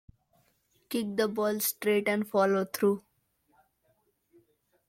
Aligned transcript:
Kick 0.89 1.15
the 1.15 1.27
ball 1.27 1.59
straight 1.59 2.07
and 2.07 2.27
follow 2.27 2.65
through. 2.65 3.03